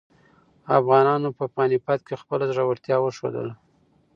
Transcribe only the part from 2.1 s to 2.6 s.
خپله